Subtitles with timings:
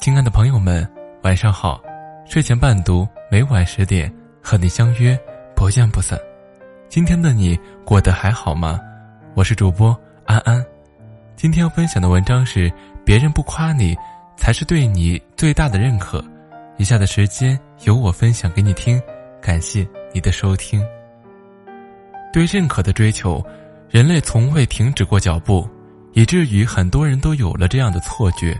[0.00, 0.90] 亲爱的朋友们，
[1.24, 1.78] 晚上好！
[2.24, 4.10] 睡前伴读，每晚十点
[4.42, 5.14] 和你相约，
[5.54, 6.18] 不见不散。
[6.88, 8.80] 今天的你过得还好吗？
[9.34, 9.94] 我是主播
[10.24, 10.64] 安安。
[11.36, 12.72] 今天要分享的文章是：
[13.04, 13.94] 别人不夸你，
[14.38, 16.24] 才是对你最大的认可。
[16.78, 18.98] 以下的时间由我分享给你听，
[19.38, 20.82] 感谢你的收听。
[22.32, 23.44] 对认可的追求，
[23.90, 25.68] 人类从未停止过脚步。
[26.14, 28.58] 以至于很多人都有了这样的错觉：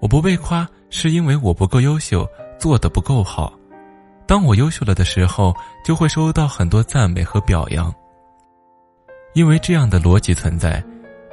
[0.00, 2.28] 我不被夸是因为我不够优秀，
[2.58, 3.52] 做的不够好。
[4.26, 7.94] 当我优秀了的时候，就会收到很多赞美和表扬。
[9.34, 10.82] 因为这样的逻辑存在，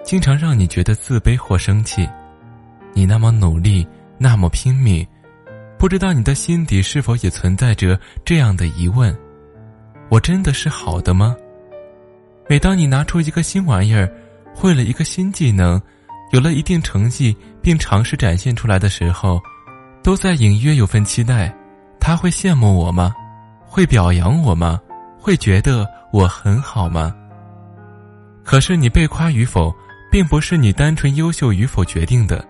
[0.03, 2.07] 经常让你觉得自卑或生气。
[2.93, 5.05] 你那么努力，那么拼命，
[5.79, 9.17] 不知道你的心底是否也存在着这样的疑问：
[10.09, 11.35] 我真的是好的吗？
[12.47, 14.11] 每当你拿出一个新玩意儿，
[14.53, 15.81] 会了一个新技能，
[16.33, 19.39] 有了一定成绩，并尝试展现出来的时候，
[20.01, 21.55] 都在隐约有份期待。
[21.99, 23.13] 他会羡慕我吗？
[23.63, 24.79] 会表扬我吗？
[25.19, 27.13] 会觉得我很好吗？
[28.43, 29.71] 可是你被夸与否，
[30.11, 32.43] 并不是你单纯优秀与否决定的。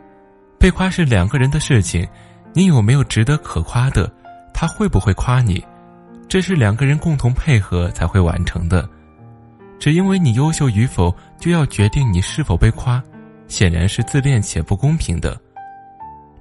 [0.58, 2.08] 被夸是两个人的事情，
[2.54, 4.10] 你有没有值得可夸的？
[4.54, 5.62] 他会不会夸你？
[6.30, 8.90] 这是两个人共同配合才会完成的。
[9.78, 13.04] 只因为你优秀与否，就要决定你是否被夸，
[13.54, 15.40] 显然是自恋且不公平的。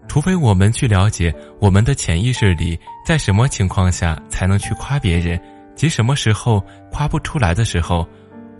[0.08, 5.38] 除非我们去了解我们的潜意识里，在什么情况下才能去夸别人，
[5.74, 6.58] 及什么时候
[6.90, 8.08] 夸不出来的时候，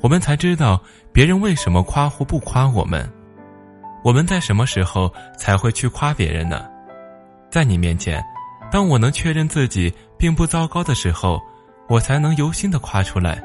[0.03, 0.79] 我们才知道
[1.15, 3.11] 别人为什么夸或不夸我们。
[4.05, 6.69] 我们在什么时候才会去夸别人呢？
[7.51, 8.23] 在你面前，
[8.71, 11.41] 当我能确认自己并不糟糕的时候，
[11.89, 13.43] 我才能由心的夸出来。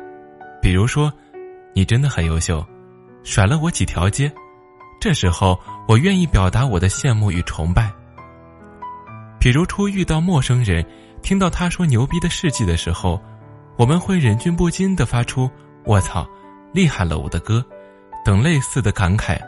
[0.62, 1.10] 比如说。
[1.74, 2.66] 你真的很优秀，
[3.24, 4.32] 甩了我几条街。
[5.00, 7.92] 这时候，我愿意表达我的羡慕与崇拜。
[9.40, 10.86] 比如，初遇到陌生人，
[11.22, 13.22] 听到他说牛逼的事迹的时候，
[13.78, 15.50] 我们会忍俊不禁的发出
[15.86, 16.28] “我操，
[16.74, 17.64] 厉害了，我的哥”
[18.26, 19.40] 等类似的感慨。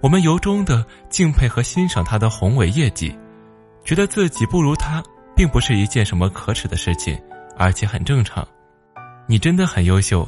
[0.00, 3.14] 我们由衷的敬佩和欣赏他的宏伟业绩，
[3.84, 5.02] 觉得自己不如他，
[5.36, 7.20] 并不是一件什么可耻的事情，
[7.58, 8.46] 而且很正常。
[9.26, 10.26] 你真的很优秀。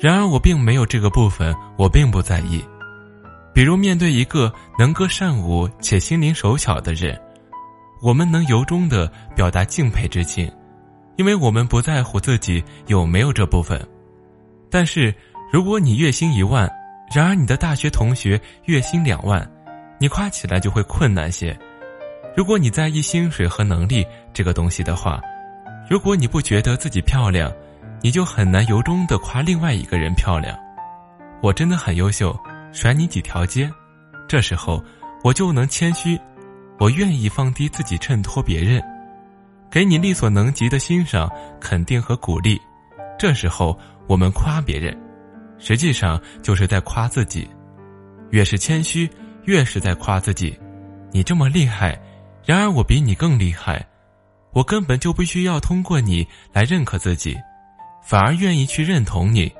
[0.00, 2.64] 然而我并没有这个部分，我并不在意。
[3.54, 7.20] 比如面对一个能歌善舞且心灵手巧的人，
[8.00, 10.50] 我们能由衷的表达敬佩之情，
[11.16, 13.80] 因为我们不在乎自己有没有这部分。
[14.70, 15.14] 但是
[15.52, 16.70] 如果你月薪一万，
[17.14, 19.46] 然而你的大学同学月薪两万，
[19.98, 21.56] 你夸起来就会困难些。
[22.36, 25.20] 如果你在意薪水和能力这个东西的话，
[25.88, 27.52] 如果你不觉得自己漂亮。
[28.04, 30.58] 你就很难由衷的夸另外一个人漂亮，
[31.40, 32.36] 我真的很优秀，
[32.72, 33.70] 甩你几条街，
[34.26, 34.82] 这时候
[35.22, 36.18] 我就能谦虚，
[36.78, 38.82] 我愿意放低自己衬托别人，
[39.70, 41.30] 给你力所能及的欣赏、
[41.60, 42.60] 肯定和鼓励，
[43.18, 43.78] 这时候
[44.08, 44.98] 我们夸别人，
[45.58, 47.48] 实际上就是在夸自己，
[48.30, 49.08] 越是谦虚，
[49.44, 50.58] 越是在夸自己，
[51.12, 52.00] 你这么厉害，
[52.44, 53.86] 然而我比你更厉害，
[54.52, 57.36] 我根本就不需要通过你来认可自己。
[58.04, 59.52] 反而愿意去认同你，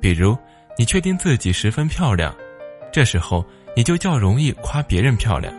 [0.00, 0.34] 比如
[0.78, 2.34] 你确定自己十分漂亮，
[2.94, 3.44] 这时候
[3.74, 5.52] 你就较容易夸别人漂亮。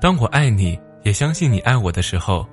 [0.00, 2.44] 当我爱你，也相信你爱我的时候，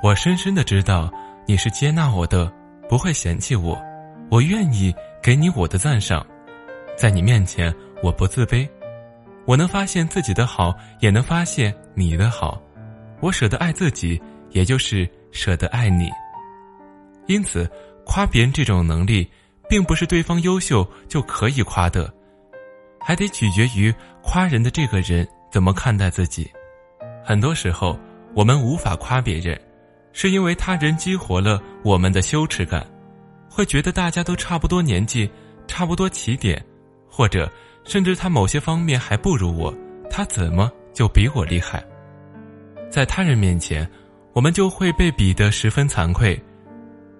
[0.00, 1.12] 我深深的知道
[1.44, 2.48] 你是接纳我的，
[2.88, 3.76] 不会嫌弃我，
[4.30, 6.24] 我愿意给你我的赞赏，
[6.96, 8.64] 在你面前我不自卑，
[9.44, 12.62] 我能发现自己的好，也能发现你的好，
[13.18, 16.08] 我舍得爱自己，也就是舍得爱你，
[17.26, 17.68] 因此。
[18.04, 19.28] 夸别人这种能力，
[19.68, 22.12] 并不是对方优秀就可以夸的，
[23.04, 26.50] 还得取决于夸人的这个人怎么看待自己。
[27.24, 27.98] 很多时候，
[28.34, 29.60] 我们无法夸别人，
[30.12, 32.86] 是因为他人激活了我们的羞耻感，
[33.48, 35.30] 会觉得大家都差不多年纪，
[35.66, 36.64] 差不多起点，
[37.08, 37.50] 或者
[37.84, 39.74] 甚至他某些方面还不如我，
[40.10, 41.84] 他怎么就比我厉害？
[42.90, 43.88] 在他人面前，
[44.32, 46.40] 我们就会被比得十分惭愧。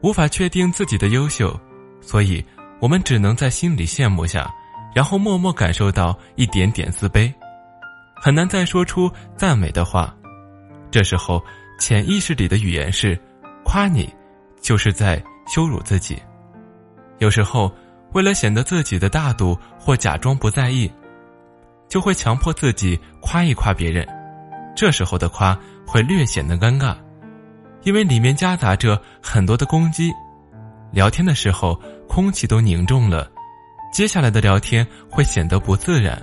[0.02, 1.58] 无法确定自己的优秀，
[2.00, 2.44] 所以
[2.80, 4.52] 我们只能在心里羡慕下，
[4.94, 7.32] 然后默默感受到一点点自卑，
[8.14, 10.14] 很难再说出赞美的话。
[10.90, 11.42] 这时候，
[11.78, 13.18] 潜意识里的语言是：
[13.64, 14.12] 夸你，
[14.60, 16.20] 就是在羞辱自己。
[17.18, 17.72] 有时候，
[18.12, 20.90] 为了显得自己的大度或假装不在意，
[21.88, 24.06] 就会强迫自己夸一夸别人。
[24.76, 26.94] 这时候的夸会略显得尴尬。
[27.84, 30.12] 因为里面夹杂着很多的攻击，
[30.92, 31.74] 聊天的时候
[32.06, 33.28] 空气都凝重了，
[33.92, 36.20] 接下来的聊天会显得不自然。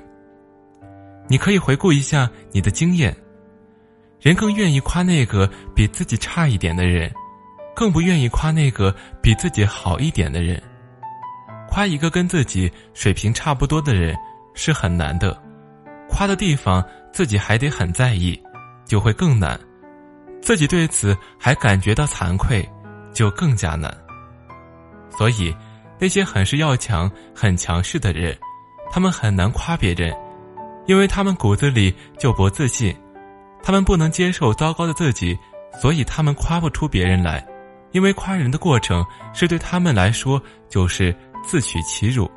[1.28, 3.16] 你可以回顾一下你的经验，
[4.20, 7.14] 人更愿意夸那个比自己差一点的人，
[7.76, 10.60] 更不愿意夸那个比自己好一点的人。
[11.70, 14.16] 夸一个跟自己水平差不多的人
[14.56, 15.40] 是很难的，
[16.10, 16.84] 夸的地方
[17.14, 18.42] 自己还得很在意，
[18.84, 19.58] 就会更难。
[20.42, 22.68] 自己对此还感觉到惭愧，
[23.14, 23.96] 就更加难。
[25.16, 25.56] 所以，
[26.00, 28.38] 那些很是要强、很强势的人，
[28.92, 30.16] 他们很难夸别人，
[30.88, 32.96] 因为他们骨子里就不自信，
[33.62, 35.38] 他们不能接受糟糕的自己，
[35.82, 37.46] 所以他们夸不出别人来，
[37.92, 41.16] 因为夸人的过程是对他们来说就是
[41.46, 42.30] 自取其辱。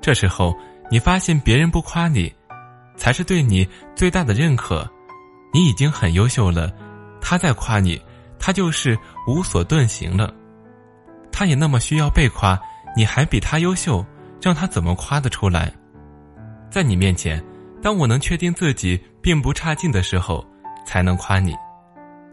[0.00, 0.54] 这时候，
[0.90, 2.32] 你发现别人不夸你，
[2.96, 3.66] 才是对你
[3.96, 4.88] 最大的认可，
[5.52, 6.72] 你已经很优秀了。
[7.20, 8.00] 他在夸你，
[8.38, 8.96] 他就是
[9.26, 10.32] 无所遁形了。
[11.34, 12.56] 他也那么需要被夸，
[12.96, 14.06] 你还比他优秀，
[14.40, 15.72] 让他怎么夸得出来？
[16.70, 17.42] 在你面前，
[17.82, 20.46] 当我能确定自己并不差劲的时候，
[20.86, 21.52] 才能夸你；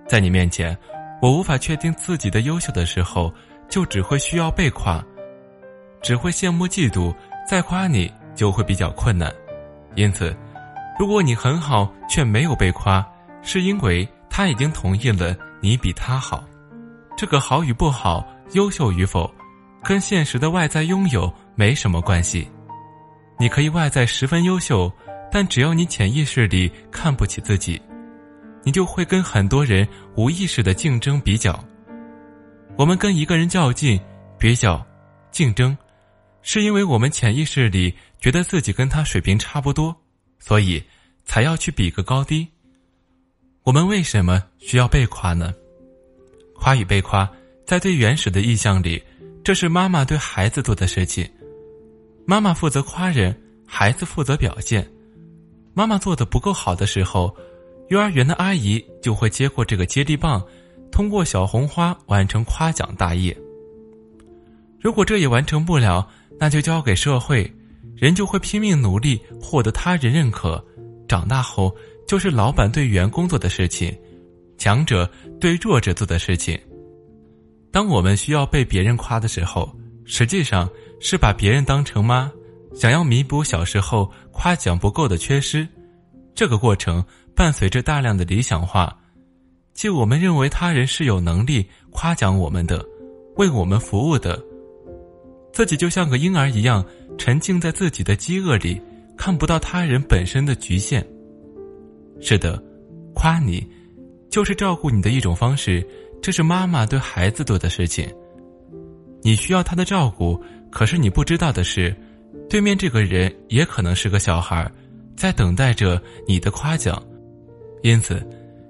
[0.07, 0.77] 在你面前，
[1.19, 3.33] 我无法确定自己的优秀的时候，
[3.67, 5.03] 就只会需要被夸，
[6.03, 7.11] 只会羡慕嫉妒，
[7.49, 9.33] 再夸你就会比较困难。
[9.95, 10.37] 因此，
[10.99, 13.03] 如果你很好却没有被夸，
[13.41, 14.07] 是因为。
[14.33, 16.41] 他已经同意了你比他好，
[17.17, 19.33] 这个好与不好、优秀与否，
[19.83, 22.47] 跟现实的外在拥有没什么关系。
[23.39, 24.91] 你可以外在十分优秀，
[25.31, 27.81] 但只要你潜意识里看不起自己，
[28.63, 31.57] 你就会跟很多人无意识的竞争比较。
[32.77, 33.99] 我们跟一个人较劲、
[34.37, 34.85] 比较、
[35.31, 35.77] 竞争，
[36.41, 39.95] 是因为我们潜意识里觉得自己跟他水平差不多，
[40.39, 40.83] 所以
[41.25, 42.47] 才要去比个高低。
[43.63, 45.53] 我们为什么需要被夸呢？
[46.55, 47.29] 夸与被夸，
[47.71, 49.01] 在最原始的意象里，
[49.45, 51.25] 这是妈妈对孩子做的事情。
[52.25, 53.33] 妈妈负责夸人，
[53.65, 54.85] 孩子负责表现。
[55.73, 57.33] 妈妈做的不够好的时候，
[57.87, 60.45] 幼儿园的阿姨就会接过这个接力棒，
[60.91, 63.33] 通过小红花完成夸奖大业。
[64.81, 66.05] 如果这也完成不了，
[66.37, 67.49] 那就交给社会，
[67.95, 70.61] 人就会拼命努力获得他人认可，
[71.07, 71.73] 长大后。
[72.05, 73.97] 就是老板对员工做的事情，
[74.57, 75.09] 强者
[75.39, 76.59] 对弱者做的事情。
[77.71, 79.73] 当我们需要被别人夸的时候，
[80.03, 80.69] 实际上
[80.99, 82.29] 是把别人当成妈，
[82.75, 85.67] 想要弥补小时候夸奖不够的缺失。
[86.35, 87.03] 这个过程
[87.35, 88.97] 伴随着大量的理想化，
[89.73, 92.85] 即我们认为他人是有能力夸奖我们的，
[93.37, 94.41] 为我们服务的，
[95.53, 96.85] 自己就像个婴儿一样
[97.17, 98.81] 沉浸在自己的饥饿里，
[99.17, 101.05] 看不到他人本身的局限。
[102.19, 102.61] 是的，
[103.13, 103.65] 夸你，
[104.29, 105.85] 就是照顾你的一种方式。
[106.21, 108.07] 这是妈妈对孩子做的事情。
[109.23, 110.39] 你需要他的照顾，
[110.69, 111.95] 可是你不知道的是，
[112.49, 114.71] 对面这个人也可能是个小孩，
[115.15, 117.01] 在等待着你的夸奖。
[117.83, 118.25] 因此，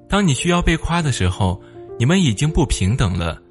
[0.07, 1.61] 当你需要被夸的时候，
[1.99, 3.41] 你们已经不平等了。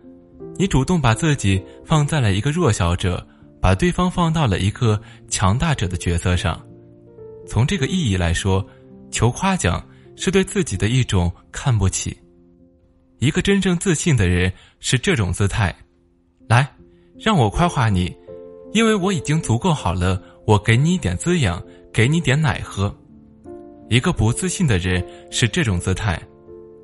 [0.57, 3.27] 你主动把自己放在了一个弱小者，
[3.61, 6.61] 把对方放到了一个强大者的角色上。
[7.47, 8.67] 从这个意义来说，
[9.11, 9.83] 求夸奖。
[10.17, 12.15] 是对自己的一种看不起。
[13.21, 14.51] 一个真正自信的人
[14.81, 15.75] 是这种姿态，
[16.49, 16.67] 来，
[17.19, 18.11] 让我夸夸你，
[18.73, 20.21] 因为我已经足够好了。
[20.47, 21.63] 我给你一点滋养，
[21.93, 22.93] 给你点奶喝。
[23.91, 26.19] 一个不自信的人是这种姿态，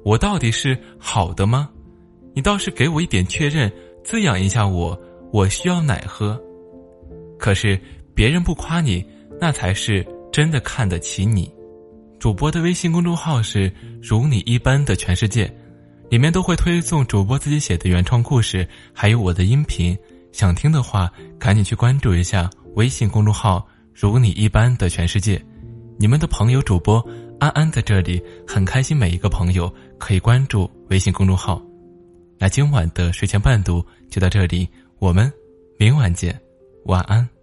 [0.04, 1.70] 我到底是好的吗？
[2.34, 3.72] 你倒是给我一点确认，
[4.04, 4.96] 滋养一下我，
[5.32, 6.38] 我需要奶喝。
[7.38, 7.80] 可是
[8.14, 9.02] 别人不夸你，
[9.40, 11.50] 那才是真的看得起你。
[12.20, 13.72] 主播的微信公众号是
[14.02, 15.50] “如你一般的全世界”，
[16.08, 19.96] 里面都会推送主播自己写的原创故事，还有我的音频。
[20.32, 25.42] 想听的话，赶紧去关注一下微信公众号“如你一般的全世界”。
[25.98, 27.04] 你们的朋友主播
[27.40, 31.60] 安安在这里，很开心每一个朋友可以关注微信公众号。
[32.38, 35.32] 那今晚的睡前伴读就到这里，我们
[35.78, 36.38] 明晚见，
[36.84, 37.35] 晚安。